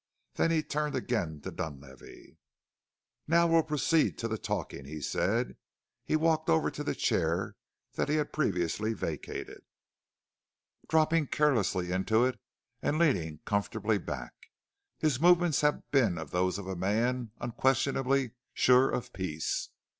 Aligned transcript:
Then 0.33 0.49
he 0.49 0.63
turned 0.63 0.95
again 0.95 1.41
to 1.41 1.51
Dunlavey. 1.51 2.35
"Now 3.27 3.45
we'll 3.45 3.61
proceed 3.61 4.17
to 4.17 4.25
do 4.25 4.29
the 4.31 4.37
talking," 4.39 4.85
he 4.85 4.99
said. 4.99 5.57
He 6.03 6.15
walked 6.15 6.49
over 6.49 6.71
to 6.71 6.83
the 6.83 6.95
chair 6.95 7.55
that 7.93 8.09
he 8.09 8.15
had 8.15 8.33
previously 8.33 8.93
vacated, 8.93 9.61
dropping 10.89 11.27
carelessly 11.27 11.91
into 11.91 12.25
it 12.25 12.39
and 12.81 12.97
leaning 12.97 13.41
comfortably 13.45 13.99
back. 13.99 14.33
His 14.97 15.19
movements 15.21 15.61
had 15.61 15.83
been 15.91 16.15
those 16.15 16.57
of 16.57 16.65
a 16.65 16.75
man 16.75 17.29
unquestionably 17.39 18.31
sure 18.55 18.89
of 18.89 19.13
peace. 19.13 19.69